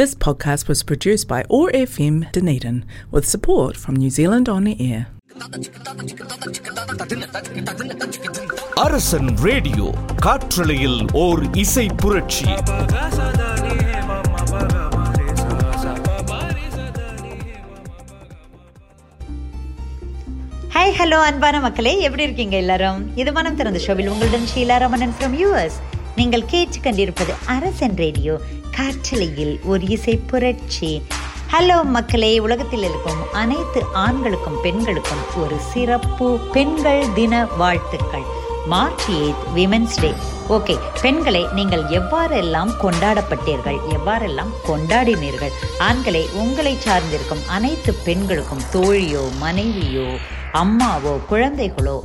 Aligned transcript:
This 0.00 0.14
podcast 0.16 0.66
was 0.66 0.82
produced 0.82 1.28
by 1.28 1.44
OAR 1.50 1.70
FM 1.70 2.32
Dunedin 2.32 2.84
with 3.10 3.26
support 3.26 3.76
from 3.76 3.96
New 3.96 4.10
Zealand 4.10 4.48
On 4.48 4.66
Air. 4.82 5.02
Arasan 8.82 9.30
radio 9.44 9.86
காற்றலையில் 10.24 10.98
ஓர் 11.18 11.42
இசை 11.56 11.86
புரட்சி 12.02 12.48
hi 20.74 20.94
hello 20.98 21.18
அன்பான 21.26 21.56
மக்களே 21.60 21.92
எப்படி 22.00 22.22
இருக்கீங்க 22.22 22.56
எல்லாரும் 22.56 23.00
இது 23.16 23.30
மனம் 23.32 23.56
திறந்த 23.56 23.78
ஷோவில் 23.78 24.08
உங்களுடன் 24.08 24.46
ஷீலா 24.52 24.76
ரமணன் 24.78 25.14
ஃப்ரம் 25.16 25.34
யூஎஸ் 25.40 25.78
நீங்கள் 26.20 26.44
கேட்டு 26.44 26.78
கண்டிருப்பது 26.78 27.32
அரசன் 27.46 27.96
ரேடியோ. 27.96 28.34
காற்றலையில் 28.76 29.60
ஒரு 29.64 29.84
இசை 29.86 30.14
புரட்சி. 30.16 31.02
ஹலோ 31.52 31.82
மக்களே 31.84 32.38
உலகத்தில் 32.38 32.82
இருக்கும் 32.82 33.20
அனைத்து 33.32 33.80
ஆண்களுக்கும் 33.92 34.58
பெண்களுக்கும் 34.62 35.22
ஒரு 35.36 35.56
சிறப்பு 35.72 36.38
பெண்கள் 36.52 37.06
தின 37.14 37.46
வாழ்த்துக்கள். 37.58 38.26
March 38.66 39.06
eighth 39.10 39.46
women's 39.54 39.98
day 40.00 40.12
okay 40.48 40.78
பெண்களை 41.02 41.42
நீங்கள் 41.54 41.84
எவ்வாறெல்லாம் 41.98 42.72
கொண்டாடப்பட்டீர்கள்? 42.82 43.80
எவ்வாறெல்லாம் 43.96 44.54
கொண்டாடினீர்கள்? 44.68 45.56
ஆண்களை 45.78 46.28
உங்களை 46.34 46.76
சார்ந்திருக்கும் 46.86 47.44
அனைத்து 47.48 47.92
பெண்களுக்கும் 48.04 48.66
தோழியோ 48.72 49.24
மனைவியோ 49.38 50.08
அம்மாவோ 50.52 51.14
குழந்தைகளோ 51.30 51.98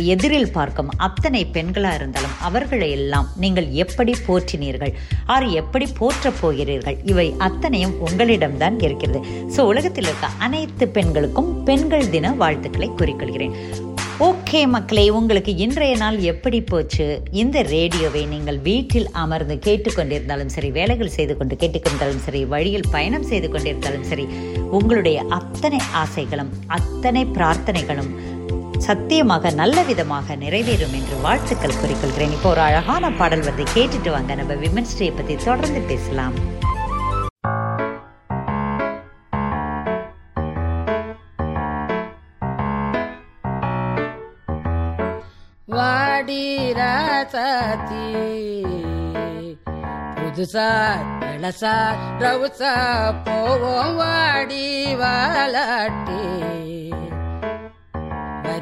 எதிரில் 0.00 0.50
பார்க்கும் 0.50 0.90
அத்தனை 0.96 1.46
பெண்களாக 1.52 1.94
இருந்தாலும் 1.94 2.36
அவர்களை 2.40 2.90
எல்லாம் 2.90 3.28
நீங்கள் 3.36 3.70
எப்படி 3.70 4.14
போற்றினீர்கள்? 4.26 4.92
ஆறு 5.26 5.52
எப்படி 5.52 5.86
போற்றப் 5.98 6.40
போகிறீர்கள்? 6.40 6.98
இவை 7.04 7.34
அத்தனையும் 7.38 7.94
உங்களிடம்தான் 8.08 8.80
இருக்கிறது. 8.80 9.20
ஸோ 9.56 9.60
உலகத்தில் 9.60 10.04
இருக்க 10.04 10.26
அனைத்து 10.38 10.88
பெண்களுக்கும் 10.88 11.64
பெண்கள் 11.64 12.10
தின 12.10 12.32
வாழ்த்துக்களை 12.32 12.90
குறிக்கொள்கிறேன். 12.90 13.56
ஓகே 14.18 14.66
மக்களே 14.66 15.10
உங்களுக்கு 15.10 15.56
இன்றைய 15.56 15.96
நாள் 15.96 16.18
எப்படி 16.18 16.62
போச்சு? 16.62 17.22
இந்த 17.30 17.62
ரேடியோவை 17.62 18.26
நீங்கள் 18.26 18.58
வீட்டில் 18.58 19.08
அமர்ந்து 19.12 19.58
கேட்டுக்கொண்டிருந்தாலும் 19.66 20.46
சரி 20.46 20.70
வேலைகள் 20.70 21.14
செய்து 21.16 21.36
கொண்டு 21.36 21.56
கேட்டுக்கொண்டாலும் 21.56 22.22
சரி 22.26 22.44
வழியில் 22.44 22.90
பயணம் 22.90 23.22
செய்து 23.22 23.48
கொண்டிருந்தாலும் 23.48 24.08
சரி 24.10 24.26
உங்களுடைய 24.70 25.24
அத்தனை 25.28 25.80
ஆசைகளும் 25.92 26.52
அத்தனை 26.66 27.24
பிரார்த்தனைகளும் 27.24 28.31
சத்தியமாக 28.86 29.50
நல்ல 29.58 29.82
விதமாக 29.88 30.34
நிறைவேறும் 30.42 30.94
என்று 30.98 31.16
வாழ்த்துக்கள் 31.24 31.80
குறிக்கொள்கிறேன். 31.82 32.32
இப்போ 32.36 32.48
ஒரு 32.54 32.60
அழகான 32.60 33.10
பாடல் 33.20 33.44
வந்து 33.48 33.64
கேட்டுட்டு 33.74 34.10
வாங்க. 34.14 34.34
நம்ம 34.34 34.54
விமன்ஸ் 34.64 34.96
டே 34.98 35.08
பற்றி 35.18 35.36
தொடர்ந்து 35.44 35.80
பேசலாம். 35.90 36.36
வாடி 45.76 46.44
ராசாத்தி 46.80 48.04
புதுசா 50.18 50.70
இளசா 51.34 51.76
ரவுசா 52.24 52.74
போவோம் 53.24 53.96
வாடி 53.96 54.66
வாலாட்டி. 55.02 56.20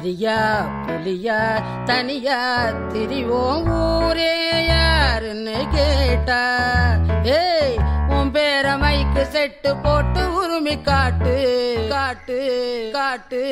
வரியா 0.03 0.37
புலியா 0.85 1.35
தனியா 1.85 2.37
திரிவோம் 2.91 3.67
ஊரே 3.73 4.31
யாருன்னு 4.69 5.57
கேட்டா? 5.75 6.39
ஏய் 7.35 7.77
உன் 8.09 8.31
பேர 8.33 8.73
மைக்கு 8.77 9.23
செட்டு 9.33 9.73
போட்டு 9.83 10.23
உரிமை 10.33 10.75
காட்டு. 10.81 11.35
காட்டு 11.91 12.39
காட்டு 12.91 13.43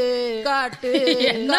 காட்டு 0.44 0.94
என்ன 1.32 1.54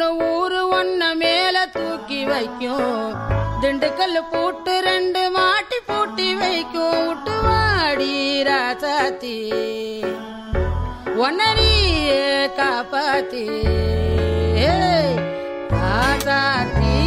பாரு 0.00 0.16
ஊரு 0.16 0.60
ஒன்ன 0.76 1.14
மேல 1.14 1.66
தூக்கி 1.66 2.24
வைக்கும். 2.24 3.14
திண்டுக்கல் 3.62 4.20
போட்டு 4.30 4.80
ரெண்டு 4.80 5.30
மாட்டி 5.30 5.76
பூட்டி 5.86 6.34
வைக்கும். 6.34 7.06
விட்டு 7.08 7.42
வாடி 7.42 8.42
ராசாத்தி. 8.42 9.36
ஒன்னரியே 11.04 12.50
காப்பாத்தி. 12.60 13.46
ராசாத்தி. 15.70 16.99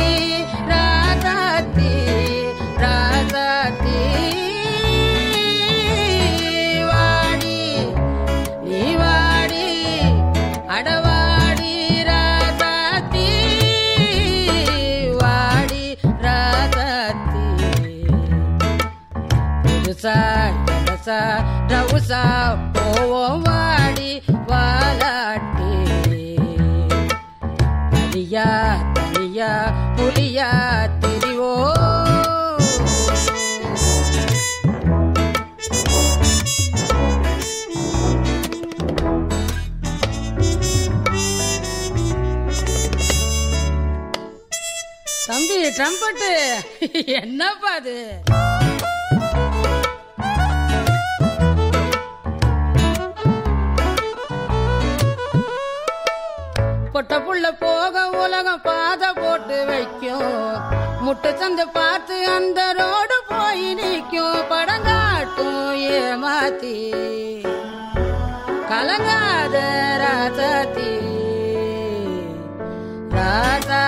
ரவுசா 21.06 22.22
போவோம் 22.74 23.41
வாடி 23.41 24.12
வாலாட்டி 24.47 25.72
தனியா 27.91 28.47
தனியா 28.94 29.50
புலியா 29.96 30.50
திரிவோ 31.00 31.52
தம்பி 45.28 45.59
ட்ரம்பட்டு. 45.78 46.31
என்னப்பா 47.19 47.74
அது? 47.75 47.97
முட்டை 61.25 61.38
சந்து 61.41 61.66
பார்த்து 61.75 62.16
அந்த 62.29 62.61
ரோடு 62.78 63.17
போய் 63.29 63.67
நிற்கும் 63.79 64.47
படங்காட்டும் 64.50 65.59
ஏமாத்தி. 65.97 66.73
கலங்காத 68.72 69.56
ராசாத்தி 70.01 70.89
ராசா 73.16 73.81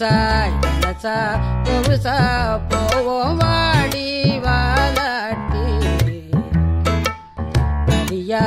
புதுசா 0.00 0.18
இலசா 0.66 1.14
புதுசா 1.64 2.14
போவோம் 2.70 3.34
வாடி 3.40 4.06
வாலாட்டி 4.44 5.64
தனியா 7.88 8.46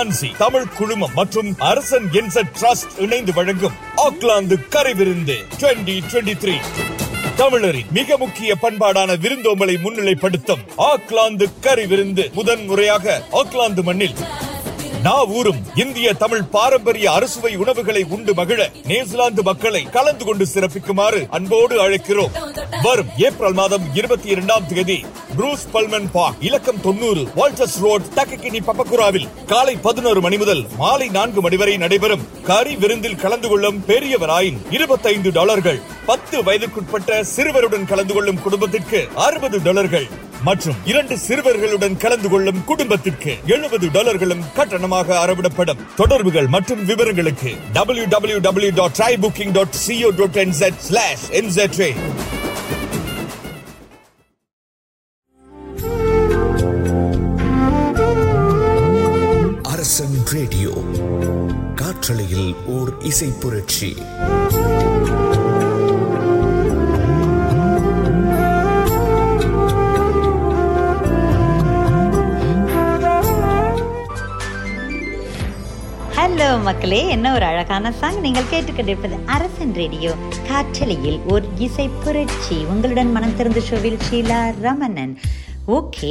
நான்சி 0.00 0.28
தமிழ் 0.36 0.68
குழுமம் 0.76 1.14
மற்றும் 1.14 1.48
அரசன் 1.60 2.06
இன்செட் 2.12 2.52
ட்ரஸ்ட் 2.58 2.92
இணைந்து 2.98 3.32
வழங்கும் 3.32 3.74
ஆக்லாந்து 4.04 4.56
கரை 4.68 4.92
விருந்து 4.94 5.36
டுவெண்டி 5.58 5.96
டுவெண்டி 6.06 6.34
த்ரீ. 6.36 6.54
தமிழரின் 7.36 7.90
மிக 7.90 8.16
முக்கிய 8.16 8.54
பண்பாடான 8.62 9.16
விருந்தோம்பலை 9.16 9.76
முன்னிலைப்படுத்தும் 9.76 10.62
ஆக்லாந்து 10.86 11.48
கறி 11.60 11.86
விருந்து 11.86 12.26
முதன் 12.34 12.64
முறையாக 12.64 13.20
ஆக்லாந்து 13.32 13.82
மண்ணில் 13.82 14.16
நாவூரும் 15.04 15.60
இந்திய 15.74 16.12
தமிழ் 16.12 16.42
பாரம்பரிய 16.42 17.12
அறுசுவை 17.12 17.56
உணவுகளை 17.56 18.02
உண்டு 18.14 18.34
மகிழ 18.34 18.60
நியூசிலாந்து 18.86 19.42
மக்களை 19.42 19.82
கலந்து 19.82 20.24
கொண்டு 20.24 20.44
சிறப்பிக்குமாறு 20.54 21.20
அன்போடு 21.30 21.74
அழைக்கிறோம். 21.84 22.32
வரும் 22.82 23.10
ஏப்ரல் 23.16 23.52
மாதம் 23.52 23.86
இருபத்தி 23.94 24.28
இரண்டாம் 24.28 24.66
தேதி 24.66 25.04
ப்ரூஸ் 25.36 25.66
பல்மன் 25.72 26.08
பார்க் 26.12 26.36
இலக்கம் 26.40 26.80
தொண்ணூறு 26.80 27.22
வால்டர்ஸ் 27.34 27.78
ரோட் 27.82 28.08
தக்கக்கினி 28.14 28.60
பப்பகுராவில் 28.66 29.28
காலை 29.46 29.76
பதினோரு 29.76 30.20
மணி 30.20 30.36
முதல் 30.36 30.66
மாலை 30.78 31.08
நான்கு 31.08 31.40
மணி 31.40 31.56
வரை 31.56 31.76
நடைபெறும் 31.76 32.26
கறி 32.42 32.76
விருந்தில் 32.76 33.16
கலந்து 33.16 33.48
கொள்ளும் 33.48 33.82
பெரியவராயின் 33.86 34.58
இருபத்தைந்து 34.70 35.32
டாலர்கள் 35.32 35.80
பத்து 36.06 36.42
வயதுக்குட்பட்ட 36.42 37.20
சிறுவருடன் 37.36 37.86
கலந்து 37.86 38.14
கொள்ளும் 38.14 38.42
குடும்பத்திற்கு 38.42 39.08
அறுபது 39.14 39.62
டாலர்கள். 39.62 40.08
மற்றும் 40.48 40.78
இரண்டு 40.90 41.14
சிறுவர்களுடன் 41.26 41.96
கலந்து 41.96 42.28
கொள்ளும் 42.28 42.60
குடும்பத்திற்கு 42.64 43.32
எழுபது 43.54 43.88
டாலர்களும் 43.96 44.44
கட்டணமாக 44.58 45.08
அறவிடப்படும். 45.24 45.82
தொடர்புகள் 45.96 46.48
மற்றும் 46.56 46.84
விவரங்களுக்கு 46.84 47.52
W 47.72 48.06
W 48.14 48.38
W 48.48 48.72
dot 48.80 48.96
try 49.00 49.12
booking 49.26 49.54
dot 49.58 49.78
C O 49.86 50.10
dot 50.20 50.40
NZ 50.46 50.80
slash 50.88 51.26
என்செட்ரே 51.40 51.90
Arasan 59.72 60.18
radio 60.34 60.72
காற்றலையில் 61.80 62.50
ஓர் 62.76 62.90
இசை 63.10 63.28
புரட்சி. 63.42 63.90
ஹலோ 76.50 76.62
மக்களே 76.62 77.08
என்ன 77.08 77.34
ஒரு 77.34 77.44
அழகான 77.44 77.92
சாங் 77.92 78.20
நீங்கள் 78.20 78.48
கேட்டுக்கொண்டிருப்பது 78.52 79.18
அரசன் 79.26 79.74
ரேடியோ. 79.74 80.14
காற்றலையில் 80.46 81.20
ஒரு 81.26 81.48
இசை 81.58 81.88
புரட்சி. 82.04 82.56
உங்களுடன் 82.68 83.12
மனம் 83.12 83.36
திறந்த 83.36 83.60
ஷோவில் 83.60 83.98
ஷீலா 84.10 84.54
ரமணன். 84.60 85.18
ஓகே. 85.76 86.10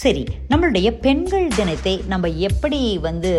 சரி 0.00 0.22
நம்மளுடைய 0.50 0.88
பெண்கள் 1.04 1.46
தினத்தை 1.58 1.94
நம்ம 2.12 2.28
எப்படி 2.48 2.80
வந்து 3.06 3.30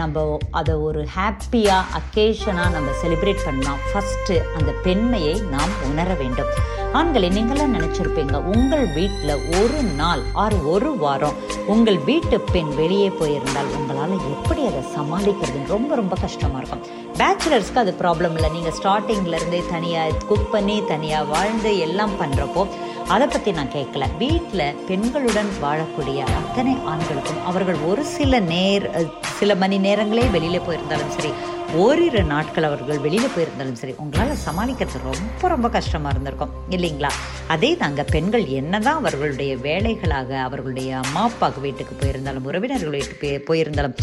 நம்ம 0.00 0.22
அதை 0.60 0.74
ஒரு 0.88 1.00
ஹாப்பியாக 1.16 1.90
அக்கேஷனாக 1.98 2.74
நம்ம 2.76 2.92
செலிப்ரேட் 3.02 3.44
பண்ணலாம்? 3.44 3.82
ஃபஸ்ட்டு 3.90 4.36
அந்த 4.58 4.70
பெண்மையை 4.86 5.34
நாம் 5.54 5.74
உணர 5.88 6.08
வேண்டும். 6.20 6.52
ஆண்களை 7.00 7.28
நீங்களாம் 7.36 7.74
நினச்சிருப்பீங்க 7.76 8.38
உங்கள் 8.54 8.86
வீட்டில் 8.96 9.34
ஒரு 9.60 9.80
நாள் 10.00 10.22
ஆர் 10.44 10.56
ஒரு 10.72 10.90
வாரம் 11.04 11.38
உங்கள் 11.74 12.00
வீட்டு 12.08 12.38
பெண் 12.54 12.72
வெளியே 12.80 13.10
போயிருந்தால் 13.20 13.70
உங்களால் 13.78 14.16
எப்படி 14.34 14.64
அதை 14.70 14.82
சமாளிக்கிறதுன்னு 14.96 15.72
ரொம்ப 15.76 15.94
ரொம்ப 16.00 16.16
கஷ்டமாக 16.24 16.60
இருக்கும். 16.62 16.84
பேச்சுலர்ஸ்க்கு 17.20 17.82
அது 17.84 17.92
ப்ராப்ளம் 18.02 18.34
இல்லை. 18.36 18.50
நீங்கள் 18.56 18.76
ஸ்டார்டிங்லேருந்தே 18.78 19.60
தனியாக 19.74 20.24
குக் 20.30 20.50
பண்ணி 20.54 20.76
தனியாக 20.92 21.30
வாழ்ந்து 21.34 21.72
எல்லாம் 21.86 22.16
பண்ணுறப்போ 22.22 22.64
அதை 23.12 23.26
பற்றி 23.26 23.52
நான் 23.52 23.72
கேட்கல. 23.72 24.16
வீட்டில் 24.16 24.74
பெண்களுடன் 24.88 25.50
வாழக்கூடிய 25.62 26.18
அத்தனை 26.18 26.76
ஆண்களுக்கும் 26.84 27.44
அவர்கள் 27.44 27.74
ஒரு 27.74 28.04
சில 28.04 28.38
நேர் 28.38 28.86
சில 29.20 29.54
மணி 29.54 29.78
நேரங்களே 29.78 30.30
வெளியில் 30.30 30.60
போயிருந்தாலும் 30.60 31.08
சரி 31.08 31.30
ஓரிரு 31.74 32.22
நாட்கள் 32.24 32.62
அவர்கள் 32.62 32.98
வெளியில் 32.98 33.30
போயிருந்தாலும் 33.36 33.72
சரி 33.72 33.94
உங்களால் 33.96 34.36
சமாளிக்கிறது 34.46 35.02
ரொம்ப 35.02 35.48
ரொம்ப 35.48 35.68
கஷ்டமாக 35.68 36.10
இருந்திருக்கும். 36.10 36.50
இல்லைங்களா? 36.70 37.10
அதே 37.48 37.76
தாங்க 37.76 38.02
பெண்கள் 38.04 38.46
என்னதான் 38.46 38.96
அவர்களுடைய 38.96 39.56
வேலைகளாக 39.56 40.30
அவர்களுடைய 40.40 40.96
அம்மா 40.96 41.22
அப்பாவுக்கு 41.22 41.62
வீட்டுக்கு 41.62 41.94
போயிருந்தாலும் 42.00 42.42
உறவினர்கள் 42.42 42.88
வீட்டுக்கு 42.88 43.42
போய்- 43.46 43.60
போயிருந்தாலும் 43.60 43.94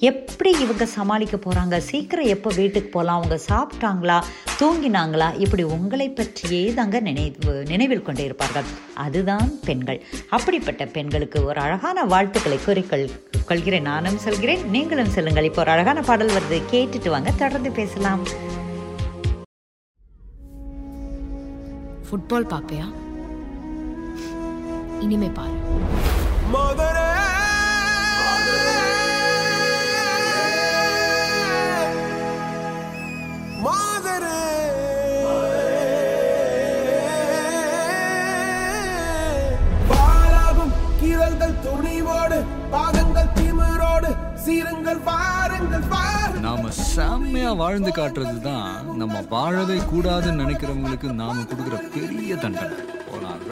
எப்படி 0.00 0.50
இவங்க 0.60 0.86
சமாளிக்க 0.86 1.36
போகிறாங்க 1.36 1.78
சீக்கிரம் 1.78 2.24
எப்போ 2.24 2.50
வீட்டுக்கு 2.56 2.88
போகலாம் 2.90 3.16
அவங்க 3.16 3.38
சாப்பிட்டாங்களா? 3.48 4.22
தூங்கினாங்களா? 4.60 5.40
இப்படி 5.40 5.62
உங்களை 5.62 6.10
பற்றியே 6.10 6.74
தாங்க 6.74 7.00
நினைவு 7.00 7.64
நினைவில் 7.66 8.02
கொண்டே 8.02 8.24
இருப்பார்கள். 8.24 8.62
அதுதான் 8.94 9.52
பெண்கள். 9.64 10.04
அப்படிப்பட்ட 10.30 10.86
பெண்களுக்கு 10.86 11.44
ஒரு 11.44 11.60
அழகான 11.60 12.04
வாழ்த்துக்களை 12.04 12.58
கூறிக்கொள் 12.66 13.10
கொள்கிறேன். 13.46 13.82
நானும் 13.82 14.18
சொல்கிறேன். 14.18 14.70
நீங்களும் 14.70 15.08
சொல்லுங்கள். 15.08 15.44
இப்போ 15.44 15.60
ஒரு 15.60 15.70
அழகான 15.70 16.00
பாடல் 16.00 16.30
வருது. 16.30 16.62
கேட்டுட்டு 16.70 17.08
வாங்க. 17.08 17.30
தொடர்ந்து 17.30 17.70
பேசலாம். 17.70 18.26
ஃபுட்பால் 22.10 22.52
பாப்பியா? 22.54 22.92
இனிமே 25.00 25.30
பாரு. 25.34 25.56
பாலாகும் 26.52 27.37
பாதங்கள் 42.70 43.32
திமிரோடு 43.36 44.10
சீருங்கள் 44.44 45.02
பாருங்கள் 45.04 45.86
நாம 46.40 46.70
செம்மையா 46.86 47.50
வாழ்ந்து 47.54 47.92
காட்டுறது 47.92 48.38
தான் 48.40 48.70
நம்ம 48.96 49.22
வாழவே 49.30 49.78
கூடாதுன்னு 49.90 50.42
நினைக்கிறவங்களுக்கு 50.42 51.10
நாம 51.20 51.44
கொடுக்குற 51.44 51.78
பெரிய 51.94 52.36
தண்டனை. 52.36 52.78
போலாம் 53.08 53.42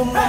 ஊரே 0.00 0.24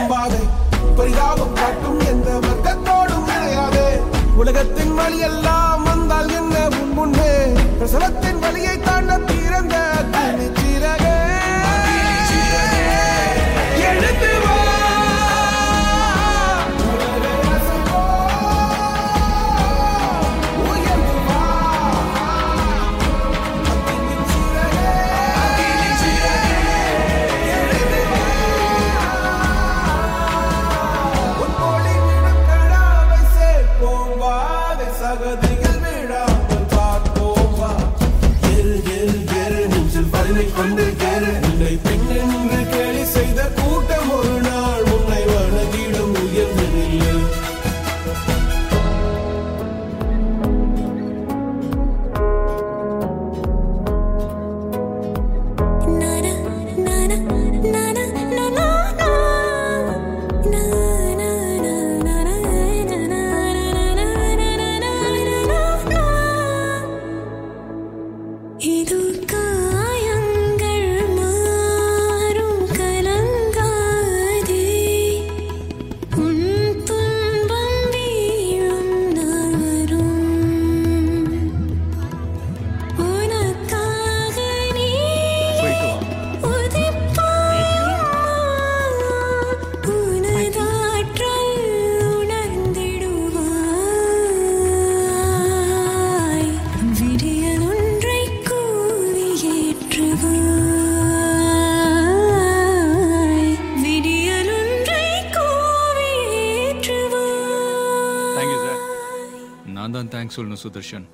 சொல்லணும் 110.40 110.64
சுதர்ஷன் 110.64 111.08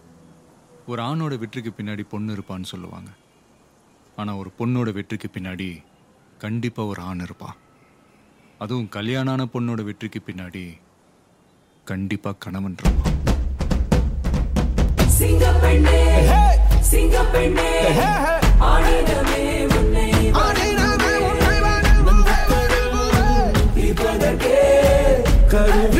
ஒரு 0.92 1.02
ஆணோட 1.04 1.36
வெற்றிக்கு 1.44 1.72
பின்னாடி 1.78 2.04
பொண்ணு 2.10 2.32
இருப்பான்னு 2.36 2.72
சொல்லுவாங்க. 2.72 3.10
ஆனால் 4.16 4.40
ஒரு 4.42 4.50
பொண்ணோட 4.60 4.90
வெற்றிக்கு 4.98 5.30
பின்னாடி 5.36 5.70
கண்டிப்பாக 6.44 6.90
ஒரு 6.90 7.02
ஆண் 7.10 7.24
இருப்பான் 7.28 7.58
அதுவும் 8.64 8.90
கல்யாணான 8.96 9.48
பொண்ணோட 9.54 9.84
வெற்றிக்கு 9.90 10.20
பின்னாடி 10.28 10.64
கண்டிப்பாக 11.92 12.38
கணவன் 12.46 12.78
இருப்பான். 12.82 13.14
கருவ 25.54 25.95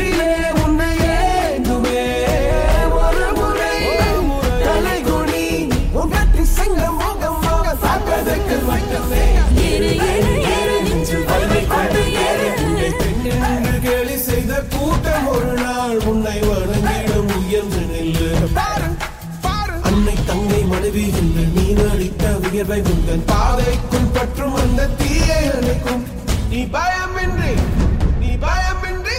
நழுவியுள்ள 20.86 21.38
நீ 21.54 21.64
நடித்த 21.76 22.24
உயர்வை 22.46 22.76
உங்கள் 22.90 23.22
பாதைக்கும் 23.30 24.10
பற்றும் 24.16 24.56
அந்த 24.62 24.82
தீயை 24.98 25.38
அணைக்கும். 25.54 26.04
நீ 26.50 26.60
பயமின்றி 26.74 27.54
நீ 28.20 28.30
பயமின்றி 28.44 29.16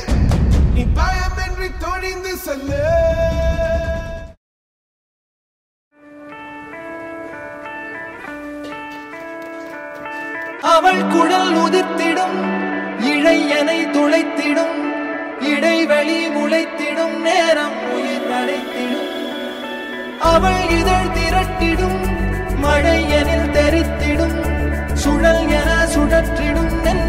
நீ 0.76 0.84
பயமின்றி 1.00 1.68
துணிந்து 1.84 2.34
செல்லு. 2.46 2.80
அவள் 10.76 11.04
குழல் 11.16 11.54
உதிர்த்திடும் 11.66 12.40
இழையனை 13.12 13.80
துளைத்திடும் 13.98 14.80
இடைவெளி 15.52 16.20
முளைத்திடும் 16.38 17.18
நேரம் 17.28 17.78
உயிர் 17.98 18.32
அடைத்திடும். 18.40 19.07
அவள் 20.26 20.64
இதழ் 20.72 21.12
திரட்டிடும் 21.16 22.00
மழையனில் 22.58 23.52
தெரித்திடும் 23.52 24.38
சுழல் 24.94 25.44
என 25.50 25.70
சுழற்றிடும் 25.94 26.74
நெல் 26.84 27.07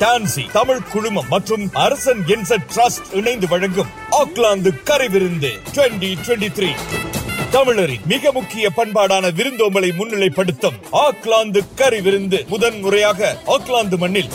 டான்சி 0.00 0.42
தமிழ் 0.52 0.80
குழுமம் 0.92 1.28
மற்றும் 1.28 1.64
அரசன் 1.74 2.22
என்செட் 2.26 2.66
ட்ரஸ்ட் 2.74 3.08
இணைந்து 3.12 3.46
வழங்கும் 3.48 3.90
ஆக்லாந்து 4.20 4.70
கரை 4.84 5.08
விருந்து 5.08 5.50
2023 5.72 6.70
தமிழரின் 7.50 8.06
மிக 8.06 8.32
முக்கிய 8.32 8.70
பண்பாடான 8.76 9.30
விருந்தோம்பலை 9.30 9.90
முன்னிலைப்படுத்தும் 9.98 10.78
ஆக்லாந்து 11.04 11.62
கரி 11.74 12.00
விருந்து 12.00 12.40
முதன் 12.48 12.80
முறையாக 12.80 13.36
ஆக்லாந்து 13.46 13.98
மண்ணில். 13.98 14.30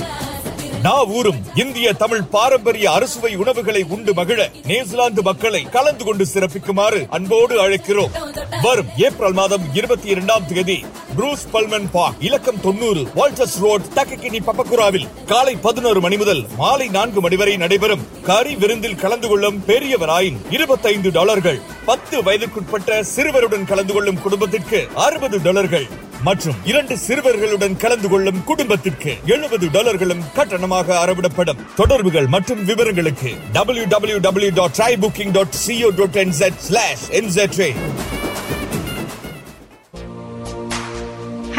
நாவூரும் 0.83 1.39
இந்திய 1.55 1.87
தமிழ் 1.93 2.23
பாரம்பரிய 2.35 2.85
அறுசுவை 2.91 3.31
உணவுகளை 3.35 3.81
உண்டு 3.89 4.13
மகிழ 4.13 4.39
நியூசிலாந்து 4.65 5.21
மக்களை 5.21 5.61
கலந்து 5.69 6.03
கொண்டு 6.03 6.25
சிறப்பிக்குமாறு 6.33 7.01
அன்போடு 7.09 7.55
அழைக்கிறோம். 7.65 8.13
வரும் 8.61 8.91
ஏப்ரல் 9.07 9.33
மாதம் 9.33 9.65
இருபத்தி 9.73 10.07
இரண்டாம் 10.09 10.47
தேதி 10.47 10.77
ப்ரூஸ் 11.15 11.45
பல்மன் 11.53 11.87
பார்க் 11.91 12.19
இலக்கம் 12.19 12.59
தொண்ணூறு 12.61 13.01
வால்டர்ஸ் 13.15 13.57
ரோட் 13.61 13.87
தக்கக்கினி 13.95 14.39
பப்பகுராவில் 14.39 15.07
காலை 15.25 15.55
பதினோரு 15.57 15.99
மணி 16.01 16.17
முதல் 16.17 16.41
மாலை 16.57 16.87
நான்கு 16.87 17.21
மணி 17.21 17.35
வரை 17.35 17.57
நடைபெறும் 17.57 18.05
கறி 18.21 18.55
விருந்தில் 18.55 18.95
கலந்து 18.95 19.27
கொள்ளும் 19.27 19.57
பெரியவராயின் 19.67 20.37
இருபத்தைந்து 20.49 21.11
டாலர்கள் 21.11 21.59
பத்து 21.85 22.17
வயதுக்குட்பட்ட 22.21 23.01
சிறுவருடன் 23.13 23.65
கலந்து 23.65 23.93
கொள்ளும் 23.93 24.21
குடும்பத்திற்கு 24.21 24.87
அறுபது 25.05 25.39
டாலர்கள் 25.41 25.87
மற்றும் 26.23 26.57
இரண்டு 26.65 26.95
சிறுவர்களுடன் 26.97 27.77
கலந்து 27.77 28.07
கொள்ளும் 28.09 28.43
குடும்பத்திற்கு 28.43 29.11
எழுபது 29.25 29.67
டாலர்களும் 29.69 30.23
கட்டணமாக 30.35 30.87
அறவிடப்படும். 31.03 31.61
தொடர்புகள் 31.75 32.27
மற்றும் 32.27 32.65
விவரங்களுக்கு 32.65 33.31
W 33.53 33.85
W 33.85 34.17
W 34.17 34.51
dot 34.55 34.77
try 34.79 34.93
booking 34.99 35.31
dot 35.31 35.55
C O 35.67 35.89
dot 35.95 36.19
NZ 36.25 36.59
slash 36.67 37.05
என்செட்ரே 37.11 37.69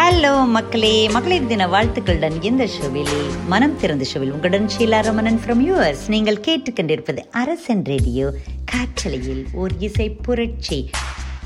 hello 0.01 0.47
மக்களே. 0.47 1.09
மகளிர் 1.09 1.47
தின 1.47 1.67
வாழ்த்துக்களுடன் 1.67 2.45
இந்த 2.45 2.67
ஷோவில் 2.67 3.13
மனம் 3.47 3.77
திறந்த 3.77 4.05
ஷோவில் 4.05 4.31
உங்களுடன் 4.31 4.69
ஷீலா 4.79 5.03
ரமணன் 5.03 5.41
ஃப்ரம் 5.47 5.63
யூஎஸ் 5.67 6.09
நீங்கள் 6.09 6.41
கேட்டுக்கொண்டிருப்பது 6.41 7.19
அரசன் 7.31 7.85
ரேடியோ. 7.85 8.33
காற்றலையில் 8.65 9.47
ஓர் 9.53 9.73
இசை 9.79 10.11
புரட்சி. 10.11 10.91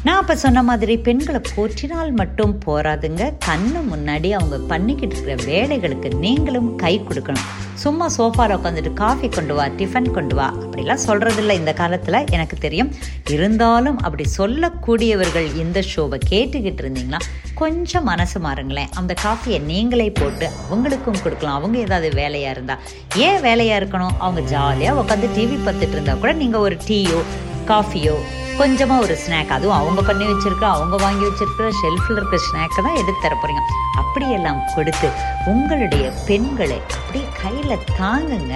நான் 0.07 0.19
அப்போ 0.21 0.35
சொன்ன 0.43 0.63
மாதிரி 0.69 0.95
பெண்களை 1.05 1.39
போற்றினால் 1.51 2.11
மட்டும் 2.19 2.53
போராதுங்க 2.65 3.23
கண்ணு 3.47 3.81
முன்னாடி 3.93 4.31
அவங்க 4.39 4.57
பண்ணிக்கிட்டு 4.73 5.15
இருக்கிற 5.17 5.35
வேலைகளுக்கு 5.51 6.09
நீங்களும் 6.25 6.69
கை 6.83 6.93
கொடுக்கணும். 7.09 7.47
சும்மா 7.83 8.07
சோஃபாவில் 8.17 8.55
உட்காந்துட்டு 8.57 8.93
காஃபி 9.01 9.29
கொண்டு 9.37 9.55
வா 9.59 9.65
டிஃபன் 9.79 10.11
கொண்டு 10.17 10.35
வா. 10.39 10.49
அப்படிலாம் 10.65 11.01
சொல்கிறதில்ல 11.07 11.57
இந்த 11.61 11.73
காலத்தில் 11.81 12.19
எனக்கு 12.37 12.59
தெரியும். 12.65 12.91
இருந்தாலும் 13.37 13.99
அப்படி 14.07 14.27
சொல்லக்கூடியவர்கள் 14.37 15.49
இந்த 15.63 15.81
ஷோவை 15.93 16.19
கேட்டுக்கிட்டு 16.33 16.85
இருந்தீங்கன்னா 16.85 17.23
கொஞ்சம் 17.63 18.07
மனசு 18.11 18.41
மாறுங்களேன். 18.49 18.93
அந்த 19.03 19.15
காஃபியை 19.25 19.63
நீங்களே 19.73 20.11
போட்டு 20.21 20.49
அவங்களுக்கும் 20.67 21.23
கொடுக்கலாம். 21.25 21.59
அவங்க 21.61 21.79
ஏதாவது 21.87 22.11
வேலையாக 22.21 22.55
இருந்தால் 22.57 22.85
ஏன் 23.29 23.43
வேலையாக 23.49 23.81
இருக்கணும்? 23.83 24.15
அவங்க 24.27 24.45
ஜாலியாக 24.55 25.01
உட்காந்து 25.05 25.35
டிவி 25.39 25.59
பார்த்துட்டு 25.67 25.97
இருந்தால் 25.99 26.23
கூட 26.25 26.35
நீங்கள் 26.45 26.67
ஒரு 26.69 26.79
டீயோ 26.89 27.23
காஃபியோ 27.73 28.17
கொஞ்சமாக 28.59 29.05
ஒரு 29.05 29.15
ஸ்நாக் 29.23 29.55
அதுவும் 29.55 29.79
அவங்க 29.79 30.01
பண்ணி 30.09 30.25
வச்சுருக்க 30.29 30.67
அவங்க 30.75 30.97
வாங்கி 31.05 31.25
வச்சிருக்கிற 31.29 31.69
ஷெல்ஃபில் 31.81 32.19
இருக்கிற 32.19 32.41
ஸ்நாக்கை 32.49 32.81
தான் 32.87 32.99
எடுத்து 33.01 33.23
தர 33.25 33.35
போகிறீங்க 33.35 33.63
அப்படியெல்லாம் 34.01 34.61
கொடுத்து 34.75 35.09
உங்களுடைய 35.53 36.05
பெண்களை 36.29 36.79
அப்படியே 36.97 37.25
கையில் 37.43 37.85
தாங்குங்க. 38.01 38.55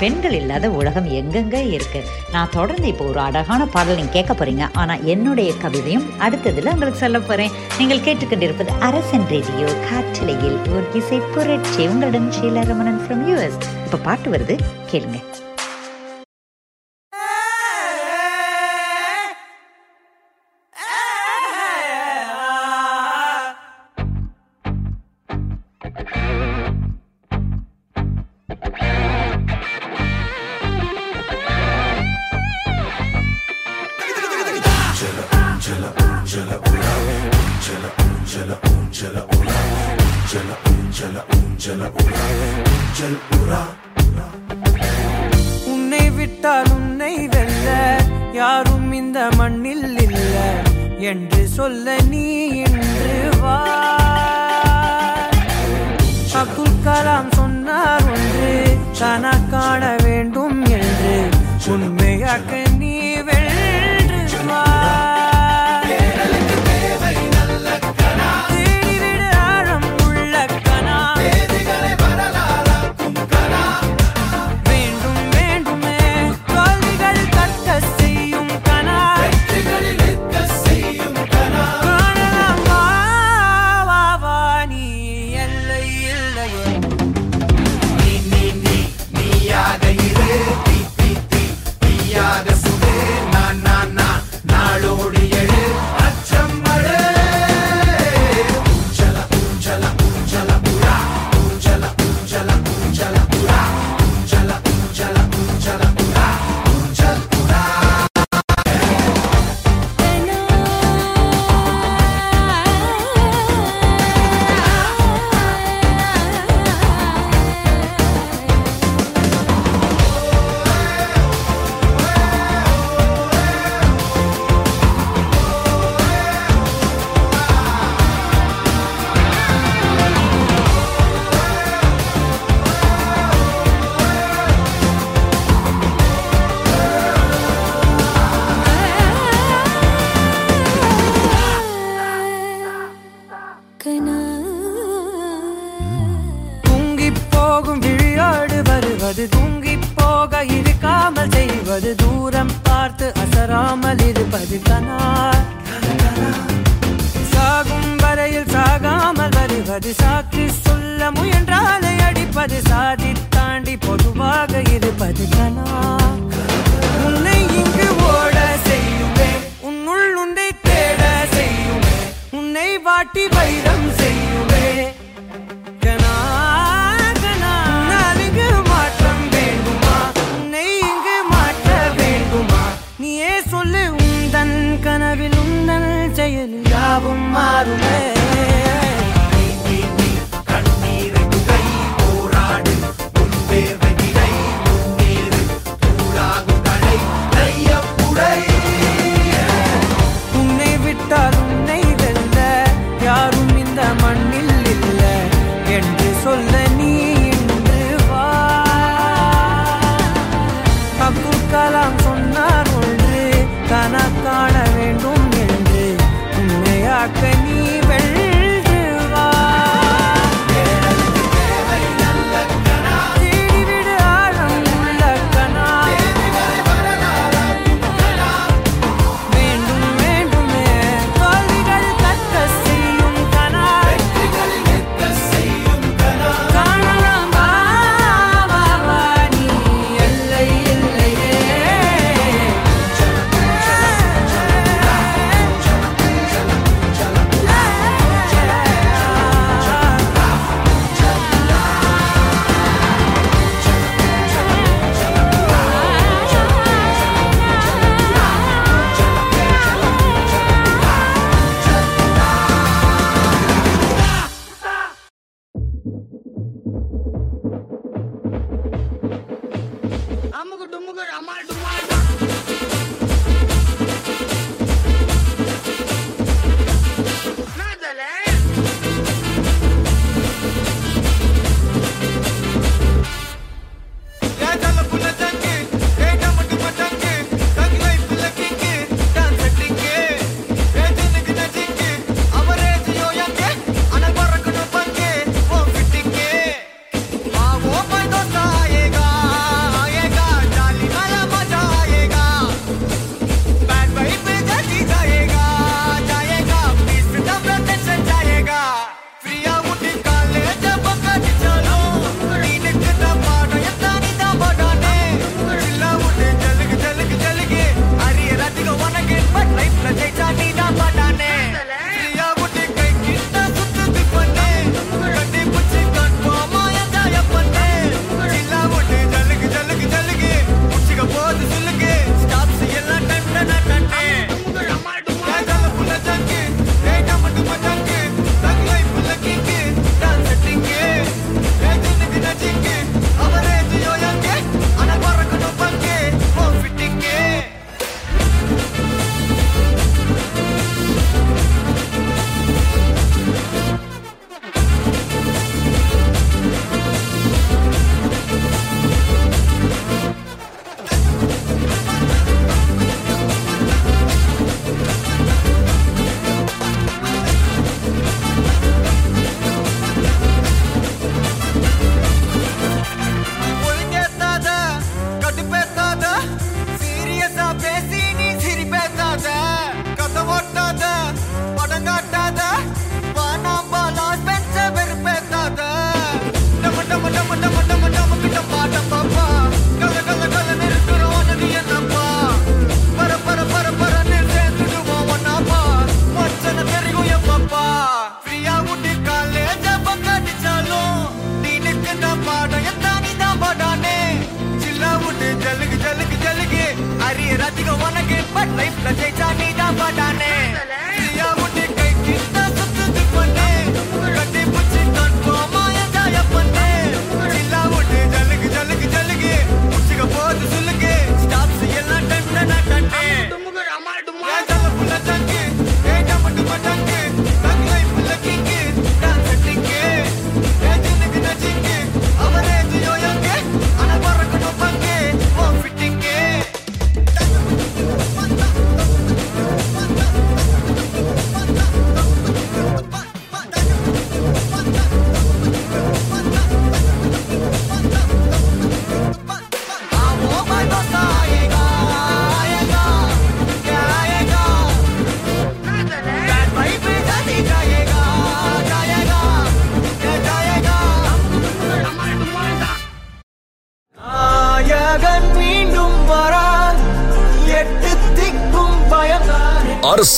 பெண்கள் 0.00 0.36
இல்லாத 0.38 0.66
உலகம் 0.70 1.08
எங்கெங்க 1.18 1.56
இருக்குது 1.74 2.12
நான் 2.34 2.52
தொடர்ந்து 2.56 2.86
இப்போ 2.88 3.04
ஒரு 3.04 3.20
அழகான 3.26 3.66
பாடல் 3.74 3.98
நீங்கள் 4.00 4.16
கேட்க 4.16 4.32
போகிறீங்க 4.34 4.66
ஆனால் 4.82 5.02
என்னுடைய 5.14 5.50
கவிதையும் 5.64 6.06
அடுத்ததில் 6.26 6.72
உங்களுக்கு 6.74 7.02
சொல்ல 7.04 7.20
போகிறேன் 7.20 7.52
நீங்கள் 7.78 8.04
கேட்டுக்கொண்டிருப்பது 8.06 8.72
அரசன் 8.88 9.28
ரேடியோ 9.34 9.68
காற்றலையில் 9.90 10.58
ஒரு 10.76 10.86
இசை 11.02 11.20
புரட்சி. 11.34 11.82
உங்களுடன் 11.92 12.32
ஷீலா 12.38 12.64
ரமணன் 12.72 13.02
ஃப்ரம் 13.04 13.24
யூஎஸ் 13.30 13.60
இப்போ 13.84 14.00
பாட்டு 14.08 14.30
வருது 14.36 14.56
கேளுங்க. 14.92 15.20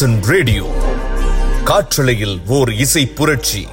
அரசன் 0.02 0.22
ரேடியோ 0.22 0.64
காற்றலையில் 1.64 2.40
ஓர் 2.46 2.72
இசை 2.72 3.06
புரட்சி. 3.06 3.66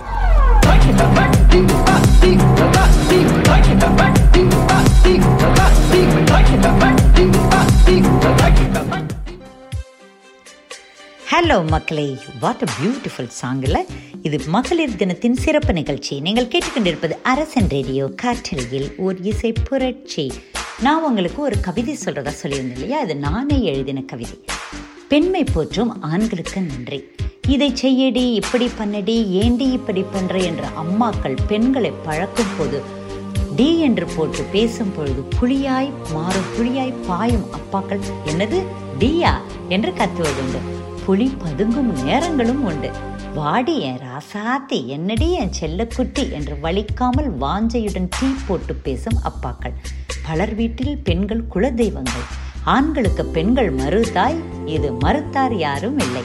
ஹலோ 11.31 11.65
மக்களே. 11.67 12.17
வாட் 12.39 12.61
அ 12.61 12.71
பியூட்டிஃபுல் 12.81 13.29
சாங்கில் 13.41 13.85
இது 14.21 14.39
மகளிர் 14.47 14.95
தினத்தின் 14.95 15.35
சிறப்பு 15.35 15.73
நிகழ்ச்சி. 15.73 16.19
நீங்கள் 16.19 16.47
கேட்டுக்கொண்டிருப்பது 16.47 17.17
அரசன் 17.23 17.69
ரேடியோ 17.69 18.09
காற்றலையில் 18.21 18.95
ஓர் 18.97 19.21
இசை 19.21 19.53
புரட்சி. 19.63 20.33
நான் 20.79 21.03
உங்களுக்கு 21.03 21.41
ஒரு 21.41 21.59
கவிதை 21.59 21.97
சொல்கிறதா 22.05 22.33
சொல்லியிருந்தேன் 22.43 22.71
இல்லையா? 22.71 22.99
அது 22.99 23.15
நானே 23.15 23.63
எழுதின 23.63 24.01
கவிதை. 24.01 24.43
பெண்மை 25.09 25.43
போற்றும் 25.43 26.01
ஆண்களுக்கு 26.01 26.61
நன்றி. 26.61 27.03
இதை 27.47 27.73
செய்யடி 27.81 28.33
இப்படி 28.33 28.69
பண்ணடி 28.77 29.29
ஏண்டி 29.29 29.71
இப்படி 29.71 30.05
பண்ற 30.11 30.37
என்ற 30.37 30.63
அம்மாக்கள் 30.67 31.37
பெண்களை 31.47 31.91
பழக்கும் 32.05 32.51
போது 32.57 32.81
டி 33.55 33.79
என்று 33.79 34.07
போட்டு 34.15 34.45
பேசும் 34.51 34.91
பொழுது 34.95 35.23
புலியாய் 35.41 35.91
மாறும் 36.13 36.49
புலியாய் 36.57 36.93
பாயும் 37.07 37.45
அப்பாக்கள் 37.45 37.99
என்னது? 38.25 38.61
டியா? 38.99 39.33
என்று 39.69 39.91
கத்துவதுண்டு 39.91 40.59
புலி 41.05 41.31
பதுங்கும் 41.43 41.93
நேரங்களும் 42.05 42.61
உண்டு. 42.61 42.91
வாடி 43.33 43.79
என் 43.79 43.97
ராசாத்தி 43.97 44.85
என்னடி 44.85 45.31
என் 45.31 45.51
செல்லக்குட்டி 45.61 46.31
என்று 46.31 46.57
வலிக்காமல் 46.63 47.31
வாஞ்சையுடன் 47.41 48.07
டீ 48.19 48.27
போட்டு 48.47 48.75
பேசும் 48.75 49.19
அப்பாக்கள். 49.23 49.73
பலர் 50.27 50.55
வீட்டில் 50.55 50.97
பெண்கள் 50.97 51.43
குலதெய்வங்கள். 51.55 52.27
ஆண்களுக்கு 52.63 53.25
பெண்கள் 53.25 53.75
மறுதாய் 53.75 54.43
இது 54.75 54.89
மறுத்தார் 55.03 55.55
யாரும் 55.65 55.99
இல்லை. 56.05 56.23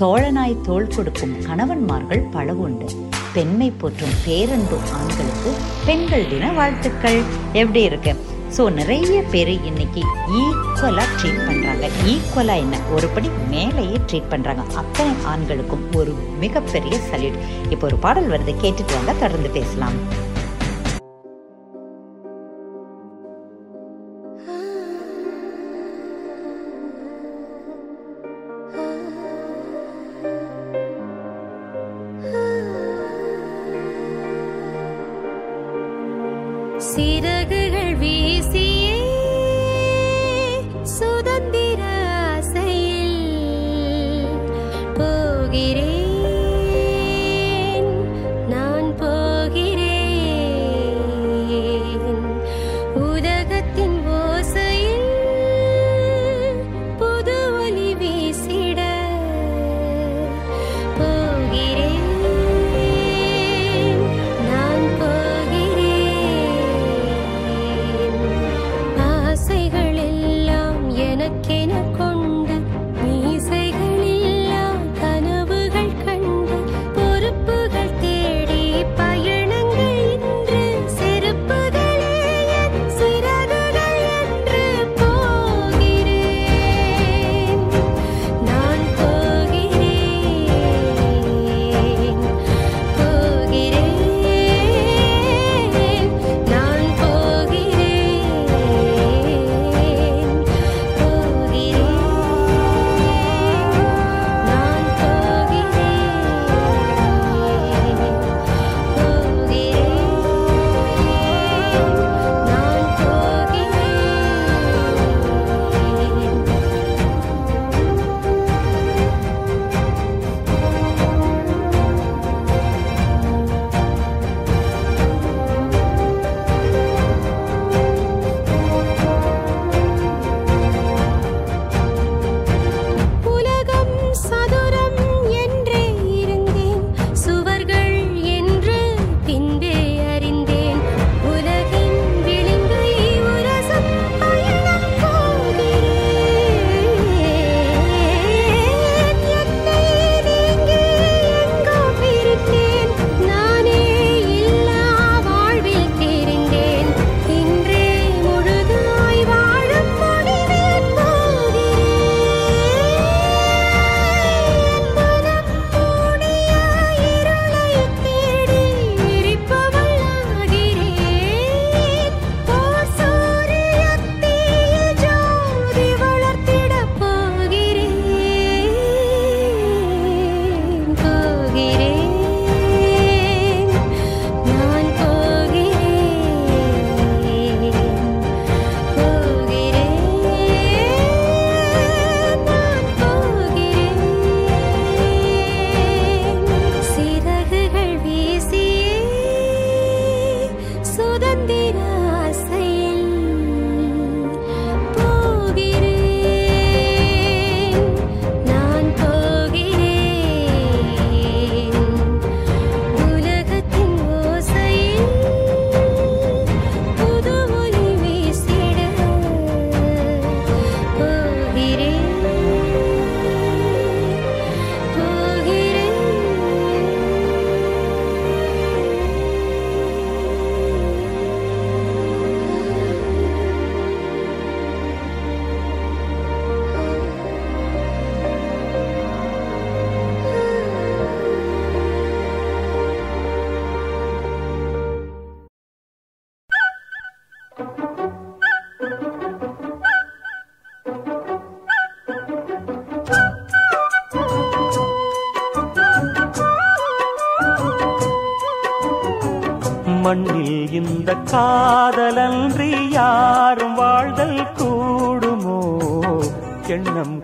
தோழனாய் 0.00 0.62
தோள் 0.66 0.92
கொடுக்கும் 0.96 1.36
கணவன்மார்கள் 1.46 2.24
பல 2.34 2.52
உண்டு. 2.64 2.88
பெண்மை 3.34 3.68
போற்றும் 3.80 4.16
பேரன்பு 4.24 4.76
ஆண்களுக்கு 4.98 5.50
பெண்கள் 5.86 6.28
தின 6.32 6.50
வாழ்த்துக்கள். 6.58 7.20
எப்படி 7.60 7.82
இருக்கு? 7.90 8.12
ஸோ 8.56 8.62
நிறைய 8.76 9.16
பேர் 9.32 9.50
இன்னைக்கு 9.70 10.02
ஈக்குவலாக 10.42 11.08
ட்ரீட் 11.18 11.42
பண்ணுறாங்க 11.48 11.88
ஈக்குவலாக 12.12 12.62
என்ன? 12.64 12.76
ஒருபடி 12.96 13.28
மேலேயே 13.52 13.98
ட்ரீட் 14.08 14.30
பண்ணுறாங்க 14.32 14.62
அத்தனை 14.80 15.12
ஆண்களுக்கும் 15.32 15.84
ஒரு 16.00 16.12
மிகப்பெரிய 16.44 16.96
சல்யூட் 17.10 17.38
இப்போ 17.74 17.84
ஒரு 17.90 17.98
பாடல் 18.06 18.30
வருது 18.34 18.54
கேட்டுட்டு 18.64 18.96
வாங்க 18.96 19.14
தொடர்ந்து 19.24 19.50
பேசலாம். 19.58 19.98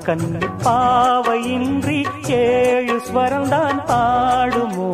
கண்ணி 0.05 0.47
பாவையின்றி 0.65 2.05
ஏழு 2.29 3.01
ஸ்வரம்தான் 3.09 3.85
பாடுமோ? 3.87 4.91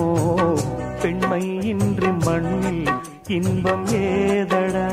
பெண்மை 1.02 1.68
இன்றி 1.68 2.06
மண்ணில் 2.06 2.88
இன்பம் 3.26 3.86
ஏதடா? 3.86 4.88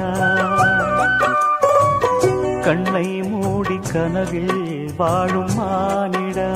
கண்ணை 2.62 3.22
மூடி 3.22 3.80
கனவில் 3.94 4.94
வாழும் 4.98 5.54
மானிடா? 5.60 6.50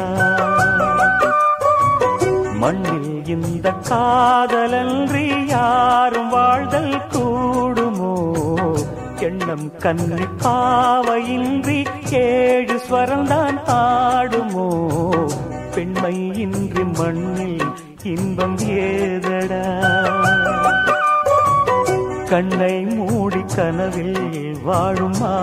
மண்ணில் 2.54 3.28
இந்த 3.28 3.72
காதலன்றி 3.90 5.46
யாரும் 5.48 6.30
வாழ்தல் 6.30 7.02
கூடுமோ? 7.12 8.14
எண்ணம் 9.20 9.71
கண்ணு 9.84 10.26
பாவையின்றி 10.44 11.78
ஏழு 12.12 12.80
ஸ்வரம்தான் 12.90 13.58
ஆடுமோ? 13.66 14.68
பெண்மை 15.76 16.38
இன்றி 16.38 16.84
மண்ணில் 16.84 17.64
இன்பம் 18.04 18.58
ஏதடா? 18.58 19.64
கண்ணை 22.30 22.86
மூடி 22.86 23.44
கனவில் 23.56 24.20
வாழுமா 24.66 25.34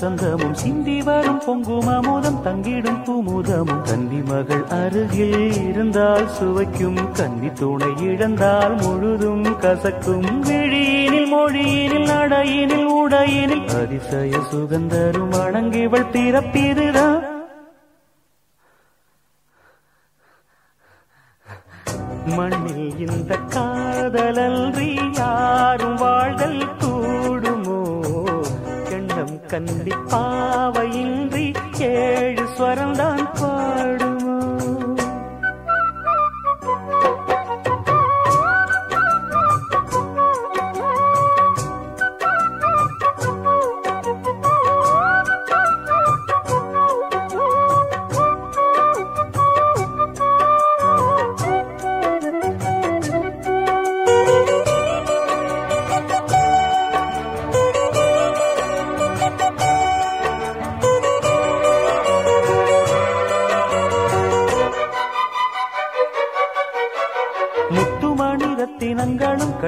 வசந்தமும் 0.00 0.52
சிந்தி 0.52 1.02
வரும் 1.02 1.42
பொங்கும் 1.46 1.86
அமுதம் 1.86 2.40
தங்கிடும் 2.44 3.02
குமுதமும். 3.04 3.82
கன்னி 3.82 4.16
மகள் 4.16 4.64
அருகில் 4.64 5.68
இருந்தால் 5.68 6.28
சுவைக்கும் 6.28 7.12
கன்னி 7.12 7.52
துணை 7.52 7.86
இழந்தால் 7.86 8.82
முழுதும் 8.82 9.44
கசக்கும். 9.44 10.40
விழியினில் 10.40 11.26
மொழியினில் 11.26 12.06
நடையினில் 12.06 12.84
உடையினில். 12.84 13.68
அதிசய 13.68 14.36
சுகந்தரும் 14.52 15.32
அணங்கிவள் 15.32 16.10
பிறப்பிதுதான் 16.12 17.09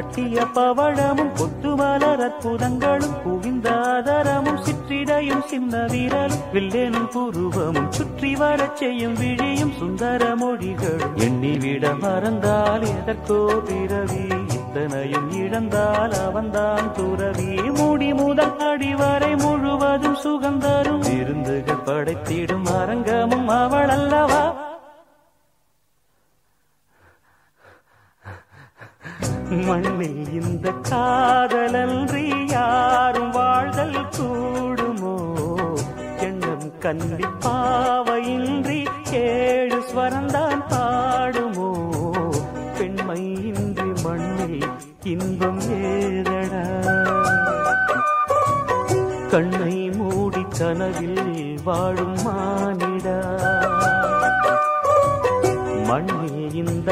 கட்டிய 0.02 0.44
பவழமும் 0.54 1.32
கொத்து 1.34 1.76
மலர் 1.76 2.20
அற்புதங்களும் 2.20 3.22
குவிந்த 3.22 3.70
குவிந்தாதரமும் 3.70 4.60
சிற்றிடையும் 4.62 5.44
சின்ன 5.44 5.86
வீரலும் 5.86 6.42
வில்லேனும் 6.52 7.06
புருவமும் 7.06 7.88
சுற்றி 7.90 8.36
வரச் 8.36 8.76
செய்யும் 8.76 9.14
விழியும் 9.14 9.72
சுந்தர 9.78 10.34
மொழிகளும். 10.34 11.14
எண்ணிவிட 11.16 11.98
மறந்தால் 11.98 12.82
எதற்கோ 12.82 13.46
பிறவி 13.64 14.26
இத்தனையும் 14.48 15.32
இழந்தால் 15.32 16.12
அவன்தான் 16.26 16.92
துறவி. 16.92 17.70
மூடி 17.70 18.12
முதல் 18.12 18.56
அடிவரை 18.56 19.38
முழுவதும் 19.38 20.16
சுகந்தரும் 20.24 20.98
விருந்துகள் 20.98 21.84
படைத்திடும் 21.84 22.64
அரங்கமும் 22.64 23.48
அவள் 23.48 23.88
அல்லவா 23.88 24.70
மண்ணில் 29.52 30.32
இந்த 30.32 30.72
காதலன்றி 30.90 32.46
யாரும் 32.50 33.30
வாழ்தல் 33.30 34.06
கூடுமோ? 34.18 35.14
எண்ணம் 36.18 36.78
கண்டி 36.78 37.24
பாவையின்றி 37.44 38.78
ஏழு 39.12 39.82
ஸ்வரந்தான் 39.92 40.62
பாடுமோ? 40.70 41.70
பெண்மை 42.78 43.44
இன்றி 43.44 44.02
மண்ணில் 44.04 44.68
இன்பம் 45.04 45.62
ஏதடா? 45.80 46.64
கண்ணை 49.30 49.90
மூடி 49.90 50.44
கனவில் 50.58 51.60
வாழும் 51.64 52.18
மானி 52.24 52.91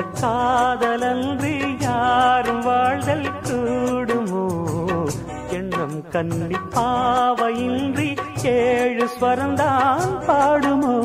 காதலன்றி 0.01 1.77
யாரும் 1.81 2.63
வாழ்தல் 2.63 3.29
கூடுமோ? 3.43 4.45
எண்ணம் 5.51 6.09
கண்ணி 6.09 6.57
பாவையின்றி 6.75 8.17
ஏழு 8.43 9.09
ஸ்வரந்தான் 9.21 10.25
பாடுமோ? 10.27 10.97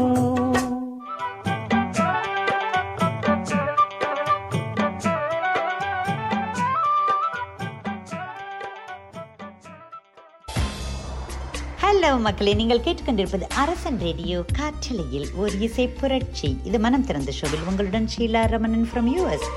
ஹலோ 12.06 12.20
மக்களே 12.20 12.53
நீங்கள் 12.53 12.80
கேட்டுக்கொண்டிருப்பது 12.80 13.45
அரசன் 13.49 13.99
ரேடியோ 13.99 14.43
காற்றலையில் 14.58 15.30
ஒரு 15.36 15.60
இசை 15.60 15.88
புரட்சி. 15.88 16.58
இது 16.64 16.80
மனம் 16.80 17.06
திறந்த 17.06 17.32
ஷோவில் 17.32 17.64
உங்களுடன் 17.68 18.10
ஷீலா 18.18 18.41
ரமணன் 18.47 18.89
ஃப்ரம் 18.93 19.08
யூஎஸ் 19.16 19.47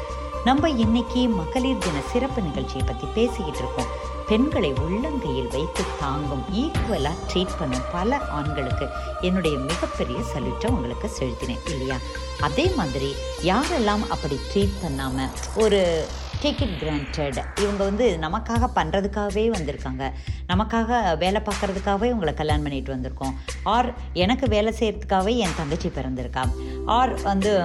நம்ம 0.44 0.70
இன்னைக்கு 0.70 1.28
மகளிர் 1.28 1.78
தின 1.78 2.00
சிறப்பு 2.12 2.42
நிகழ்ச்சியை 2.42 2.86
பற்றி 2.86 3.06
பேசிக்கிட்டு 3.14 3.58
இருக்கோம். 3.58 3.90
பெண்களை 4.28 4.72
உள்ளங்கையில் 4.72 5.50
வைத்து 5.50 5.84
தாங்கும் 6.00 6.44
ஈக்குவலாக 6.62 7.14
ட்ரீட் 7.32 7.58
பண்ணும் 7.58 7.84
பல 7.92 8.18
ஆண்களுக்கு 8.18 8.88
என்னுடைய 9.20 9.58
மிகப்பெரிய 9.58 10.18
சல்யூட்டை 10.32 10.66
உங்களுக்கு 10.66 11.10
செலுத்தினேன் 11.18 11.66
இல்லையா? 11.66 11.98
அதே 12.40 12.70
மாதிரி 12.76 13.14
யாரெல்லாம் 13.42 14.06
அப்படி 14.08 14.38
ட்ரீட் 14.54 14.80
பண்ணாமல் 14.82 15.28
ஒரு 15.54 16.06
டேக் 16.42 16.62
இட் 16.62 16.80
கிராண்டட் 16.80 17.60
இவங்க 17.60 17.84
வந்து 17.84 18.18
நமக்காக 18.20 18.68
பண்ணுறதுக்காகவே 18.74 19.50
வந்திருக்காங்க. 19.50 20.10
நமக்காக 20.48 21.18
வேலை 21.18 21.40
பார்க்கறதுக்காகவே 21.40 22.12
உங்களை 22.12 22.34
கல்யாணம் 22.34 22.62
பண்ணிட்டு 22.62 22.94
வந்திருக்கோம். 22.94 23.34
ஆர் 23.62 23.94
எனக்கு 24.12 24.48
வேலை 24.48 24.74
செய்கிறதுக்காகவே 24.78 25.36
என் 25.36 25.54
தங்கச்சி 25.56 25.88
பிறந்திருக்கா? 25.88 26.48
ஆர் 26.86 27.20
வந்து 27.20 27.62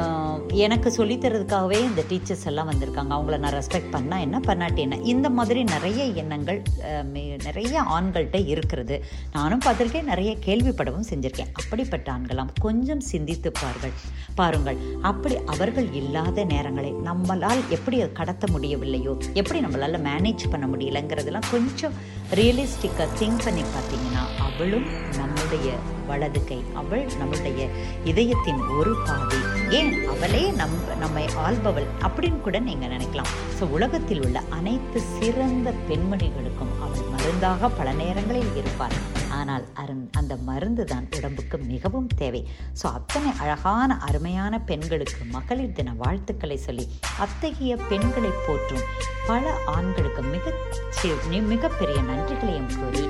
எனக்கு 0.47 0.93
சொல்லித்தரதுக்காகவே 0.97 1.77
இந்த 1.77 2.03
டீச்சர்ஸ் 2.09 2.45
எல்லாம் 2.45 2.71
வந்திருக்காங்க. 2.71 3.13
அவங்கள 3.13 3.37
நான் 3.37 3.53
ரெஸ்பெக்ட் 3.53 3.91
பண்ணால் 3.91 4.19
என்ன 4.19 4.39
பண்ணாட்டி 4.39 4.75
என்ன? 4.75 4.97
இந்த 4.97 5.29
மாதிரி 5.29 5.63
நிறைய 5.63 6.03
எண்ணங்கள் 6.03 6.61
மே- 7.13 7.43
நிறைய 7.43 7.81
ஆண்கள்கிட்ட 7.81 8.47
இருக்கிறது. 8.47 9.05
நானும் 9.33 9.61
பார்த்துருக்கேன் 9.65 10.03
நிறைய 10.03 10.37
கேள்விப்படவும் 10.45 11.03
செஞ்சுருக்கேன். 11.09 11.47
அப்படிப்பட்ட 11.53 12.11
ஆண்களாம் 12.11 12.49
கொஞ்சம் 12.61 12.99
சிந்தித்து 12.99 13.51
பாருங்கள் 13.51 13.91
பாருங்கள். 14.35 14.77
அப்படி 15.01 15.37
அவர்கள் 15.45 15.91
இல்லாத 15.91 16.45
நேரங்களை 16.45 16.93
நம்மளால் 17.05 17.67
எப்படி 17.69 18.11
கடத்த 18.11 18.47
முடியும்? 18.47 18.61
முடியவில்லையோ? 18.63 19.17
எப்படி 19.33 19.59
நம்மளால் 19.59 20.03
மேனேஜ் 20.03 20.49
பண்ண 20.49 20.67
முடியலங்கிறதெல்லாம் 20.67 21.51
கொஞ்சம் 21.51 21.93
ரியலிஸ்டிக்காக 22.33 23.07
திங்க் 23.19 23.43
பண்ணி 23.43 23.61
பார்த்தீங்கன்னா 23.61 24.23
அவளும் 24.39 24.85
நம்முடைய 25.15 25.71
வலது 26.07 26.43
கை 26.43 26.63
அவள் 26.73 27.05
நம்முடைய 27.17 27.67
இதயத்தின் 28.03 28.61
ஒரு 28.77 28.95
பாதி. 29.05 29.37
ஏன்? 29.69 30.07
அவளே 30.07 30.51
நம் 30.51 30.97
நம்மை 30.99 31.25
ஆள்பவள் 31.25 31.87
அப்படின்னு 32.01 32.41
கூட 32.41 32.59
நீங்கள் 32.59 32.89
நினைக்கலாம். 32.89 33.31
ஸோ 33.59 33.63
உலகத்தில் 33.63 34.23
உள்ள 34.23 34.43
அனைத்து 34.49 35.01
சிறந்த 35.19 35.73
பெண்மணிகளுக்கும் 35.89 36.73
அவள் 36.81 37.12
மருந்தாக 37.23 37.67
பல 37.75 37.89
நேரங்களில் 37.99 38.55
இருப்பார். 38.59 38.95
ஆனால் 39.37 39.65
அருண் 39.81 40.01
அந்த 40.19 40.33
மருந்து 40.47 40.83
தான் 40.89 41.05
உடம்புக்கு 41.17 41.57
மிகவும் 41.69 42.09
தேவை. 42.21 42.41
ஸோ 42.79 42.85
அத்தனை 42.97 43.29
அழகான 43.43 43.95
அருமையான 44.07 44.59
பெண்களுக்கு 44.69 45.21
மகளிர் 45.35 45.75
தின 45.77 45.93
வாழ்த்துக்களை 46.01 46.57
சொல்லி 46.65 46.85
அத்தகைய 47.25 47.75
பெண்களை 47.91 48.31
போற்றும் 48.47 48.83
பல 49.29 49.53
ஆண்களுக்கு 49.75 50.23
மிக 50.33 50.53
மிகப்பெரிய 51.53 51.99
நன்றிகளையும் 52.09 52.73
கூறி 52.79 53.03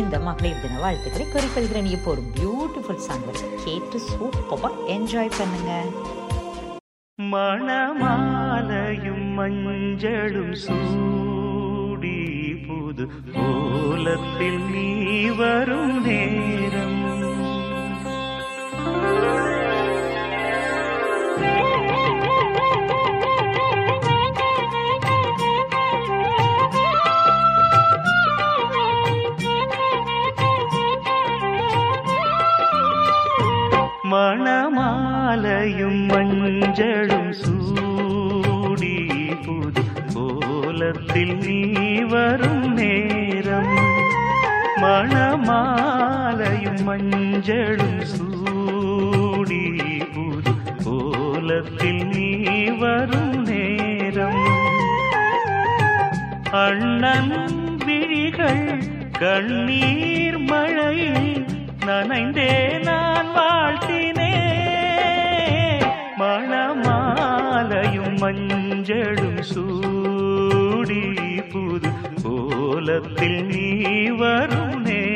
இந்த 0.00 0.18
மகளிர் 0.28 0.62
தின 0.64 0.80
வாழ்த்துக்களை 0.84 1.26
குறிப்பிடுகிறேன் 1.34 1.92
இப்போ 1.96 2.10
ஒரு 2.14 2.24
பியூட்டிஃபுல் 2.36 3.04
சாங் 3.06 3.26
கேட்டு 3.66 4.00
சூப்பராக 4.08 4.72
என்ஜாய் 4.96 5.36
பண்ணுங்க. 5.38 5.70
மணமாலையும் 7.18 9.26
மஞ்சளும் 9.38 10.54
சூடி 10.66 12.18
புது 12.90 13.04
கோலத்தில் 13.34 14.62
நீ 14.70 14.86
வரும் 15.30 15.92
நேரம். 16.04 16.96
மணமாலையும் 34.62 36.00
மஞ்சளும் 36.06 37.30
சூடி 37.32 38.94
புது 39.44 39.82
கோலத்தில் 40.14 41.34
நீ 41.38 41.60
வரும் 42.04 42.59
மணமாலையும் 45.00 46.80
மஞ்சளும் 46.84 48.00
சூடி 48.04 49.60
புது 50.14 50.52
கோலத்தில் 50.84 52.02
நீ 52.06 52.26
வரும் 52.70 53.42
நேரம். 53.42 54.44
அண்ணன் 56.50 57.34
விழிகள் 57.86 58.66
கண்ணீர் 59.18 60.38
மழையில் 60.38 61.46
நனைந்தே 61.86 62.52
நான் 62.82 63.30
வாழ்த்தினே. 63.36 64.34
மணமாலையும் 66.18 68.16
மஞ்சளும் 68.20 69.42
சூடி 69.42 71.02
புது 71.52 71.92
கோலத்தில் 72.22 73.44
நீ 73.44 73.66
வரும் 74.10 74.79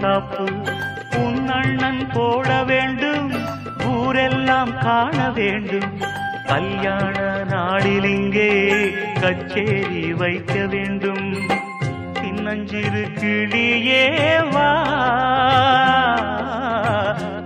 தப்பு 0.00 0.44
உன் 1.16 1.48
அண்ணன் 1.48 2.06
போட 2.12 2.64
வேண்டும். 2.64 3.32
ஊரெல்லாம் 3.86 4.78
காண 4.78 5.30
வேண்டும். 5.30 6.00
கல்யாண 6.46 7.44
நாளில் 7.48 8.04
இங்கே 8.04 8.52
கச்சேரி 9.20 10.12
வைக்க 10.12 10.66
வேண்டும். 10.66 11.34
சின்னஞ்சிறு 12.12 13.08
கிளியே 13.20 14.04
வா. 14.52 14.70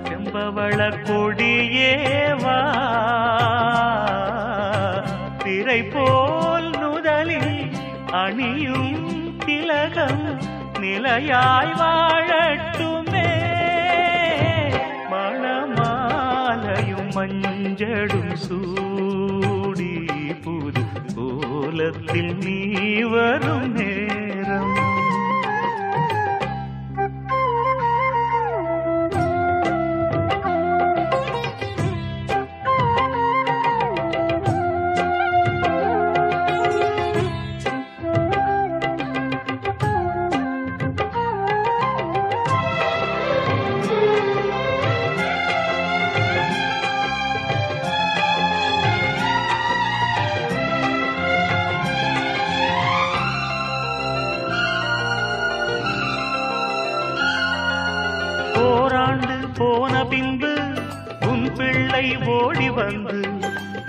செம்பவள 0.09 0.81
கொடியே 1.03 1.95
நிலையாய் 10.95 11.73
வாழட்டுமே. 11.81 13.31
மணமாலையும் 15.11 17.09
மஞ்சடும் 17.15 18.35
சூடி 18.35 19.95
புது 20.43 20.85
கோலத்தில் 21.17 22.37
நீ 22.37 23.03
வருமே. 23.03 23.97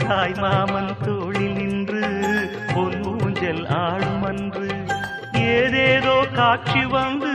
தாய் 0.08 0.34
மாமன் 0.34 0.96
தோளில் 1.06 1.54
நின்று 1.54 2.02
பொன் 2.74 3.04
ஊஞ்சல் 3.04 3.68
ஆடும் 3.68 4.24
அன்று. 4.24 4.68
ஏதேதோ 5.34 6.26
காட்சி 6.34 6.86
வந்து 6.86 7.34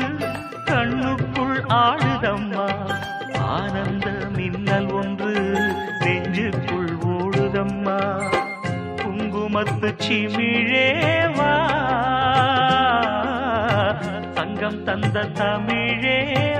கண்ணுக்குள் 0.64 1.60
ஆடுதம்மா. 1.68 2.66
ஆனந்த 3.38 4.10
மின்னல் 4.36 4.90
ஒன்று 4.90 5.34
நெஞ்சுக்குள் 6.00 6.92
ஓடுதம்மா. 7.06 7.98
குங்குமத்து 9.02 9.90
சிமிழேவா 10.06 11.52
தங்கம் 14.34 14.82
தந்த 14.82 15.28
தமிழேவா 15.34 16.59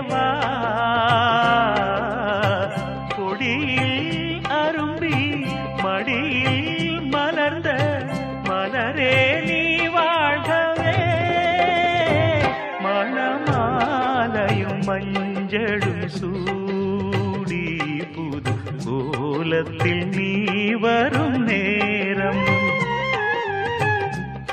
மஞ்சளும் 15.50 16.04
சூடி 16.08 17.62
புது 18.14 18.52
கோலத்தில் 18.84 20.04
நீ 20.16 20.28
வரும் 20.74 21.38
நேரம். 21.44 22.44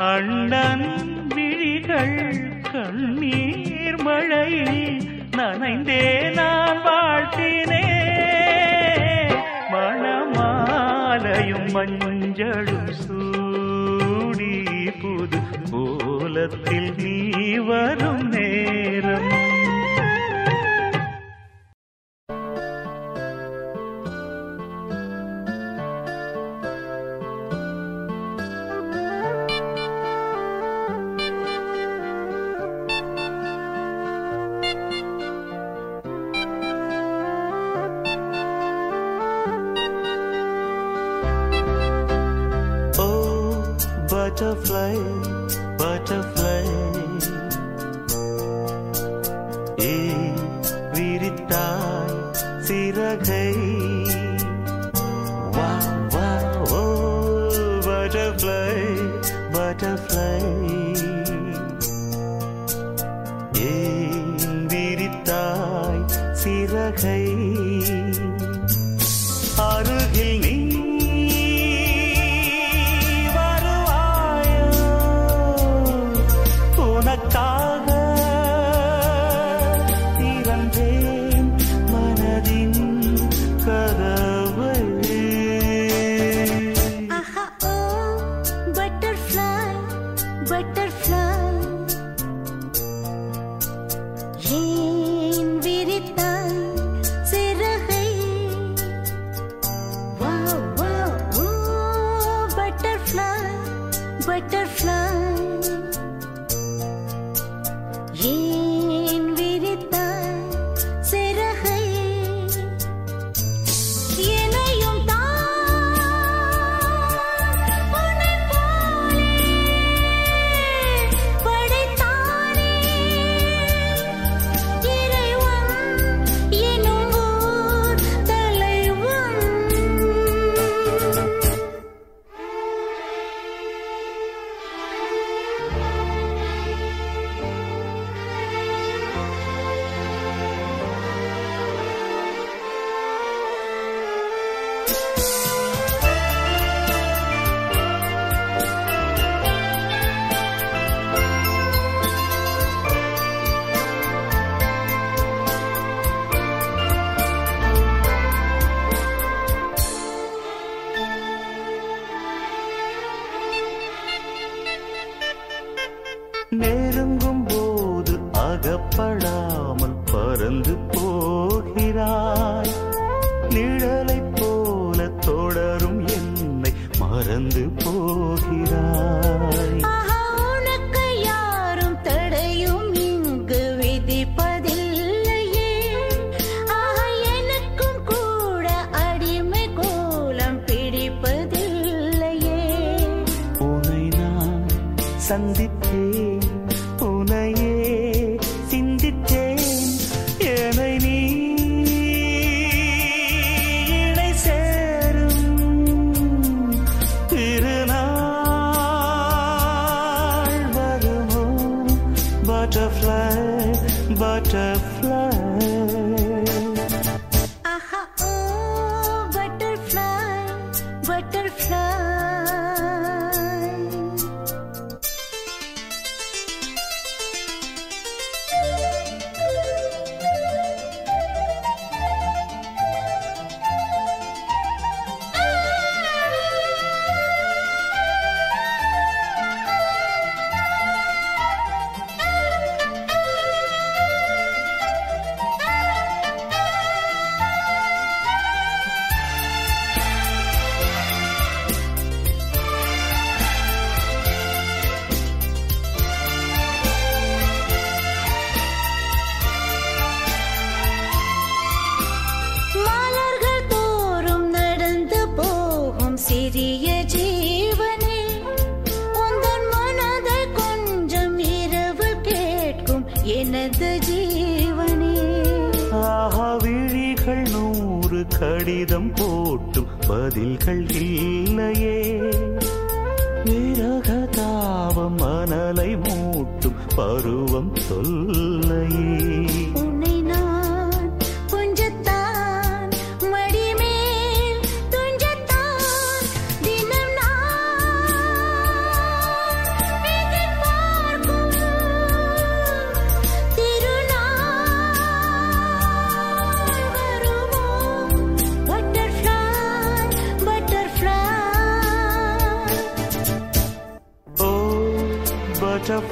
அண்ணன் 0.08 0.88
விழிகள் 1.36 2.18
கண்ணீர் 2.72 4.00
மழையில் 4.02 4.82
நனைந்தே 5.38 6.02
நான் 6.40 6.82
வாழ்த்தினே. 6.88 7.84
மணமாலையும் 9.74 11.70
மஞ்சளும் 11.78 12.92
சூடி 13.04 14.54
புது 15.04 15.42
கோலத்தில் 15.72 16.92
நீ 16.98 17.18
வரும் 17.70 18.26
நேரம். 18.30 18.97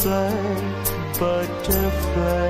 butterfly, 0.05 1.19
butterfly. 1.19 2.44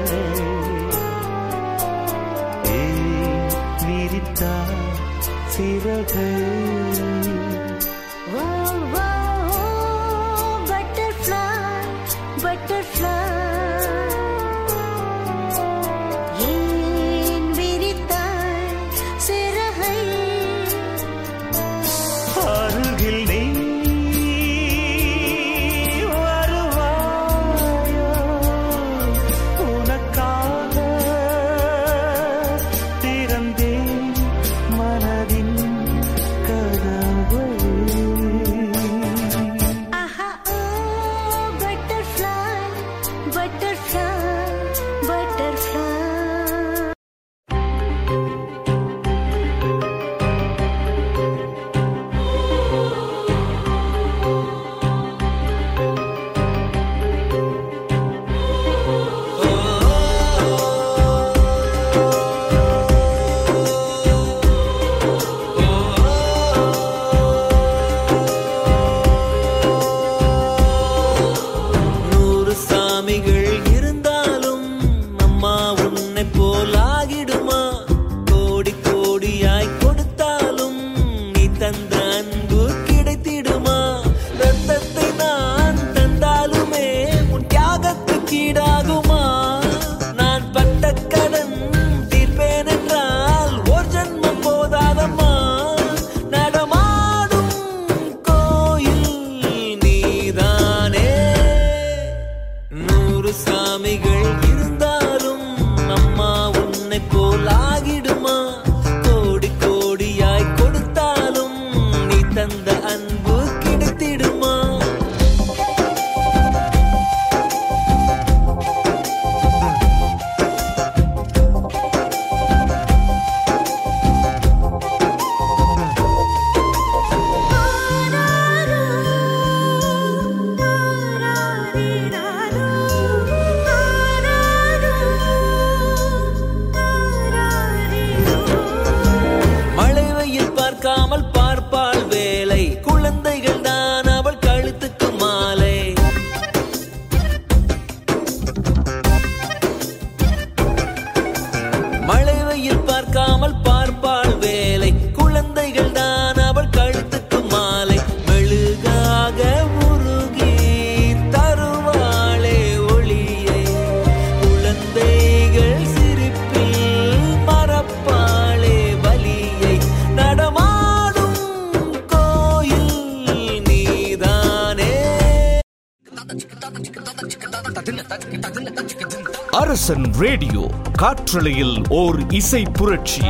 காற்றலையில் 180.98 181.76
ஓர் 182.00 182.18
இசை 182.32 182.62
புரட்சி 182.78 183.24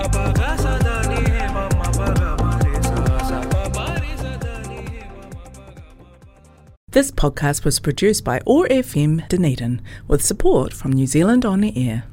This 6.89 7.11
podcast 7.11 7.65
was 7.65 7.79
produced 7.79 8.23
by 8.23 8.39
ORFM 8.47 9.27
Dunedin 9.27 9.81
with 10.07 10.23
support 10.23 10.71
from 10.73 10.93
New 10.93 11.05
Zealand 11.05 11.43
On 11.43 11.59
the 11.59 11.89
Air. 11.89 12.05